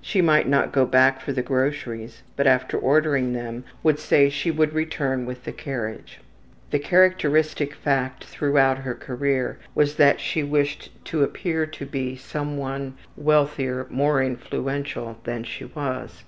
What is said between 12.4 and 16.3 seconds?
one wealthier, more influential than she was.